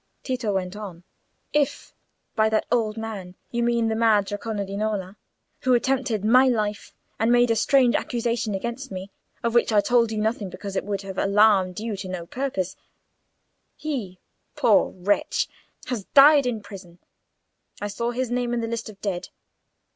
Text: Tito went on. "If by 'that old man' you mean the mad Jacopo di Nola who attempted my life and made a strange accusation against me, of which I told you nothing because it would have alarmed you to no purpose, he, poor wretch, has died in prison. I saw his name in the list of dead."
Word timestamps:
Tito 0.23 0.51
went 0.51 0.75
on. 0.75 1.03
"If 1.53 1.93
by 2.35 2.49
'that 2.49 2.65
old 2.71 2.97
man' 2.97 3.35
you 3.51 3.61
mean 3.61 3.87
the 3.87 3.95
mad 3.95 4.25
Jacopo 4.25 4.65
di 4.65 4.75
Nola 4.75 5.15
who 5.59 5.75
attempted 5.75 6.25
my 6.25 6.47
life 6.47 6.91
and 7.19 7.31
made 7.31 7.51
a 7.51 7.55
strange 7.55 7.93
accusation 7.93 8.55
against 8.55 8.89
me, 8.89 9.11
of 9.43 9.53
which 9.53 9.71
I 9.71 9.79
told 9.79 10.11
you 10.11 10.17
nothing 10.17 10.49
because 10.49 10.75
it 10.75 10.85
would 10.85 11.03
have 11.03 11.19
alarmed 11.19 11.79
you 11.79 11.95
to 11.97 12.07
no 12.09 12.25
purpose, 12.25 12.75
he, 13.75 14.17
poor 14.55 14.89
wretch, 14.91 15.47
has 15.85 16.05
died 16.15 16.47
in 16.47 16.63
prison. 16.63 16.97
I 17.79 17.87
saw 17.87 18.09
his 18.09 18.31
name 18.31 18.55
in 18.55 18.61
the 18.61 18.67
list 18.67 18.89
of 18.89 18.99
dead." 19.01 19.29